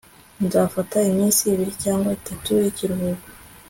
nzafata 0.45 0.97
iminsi 1.09 1.41
ibiri 1.53 1.73
cyangwa 1.83 2.09
itatu 2.19 2.49
y'ikiruhuko 2.61 3.25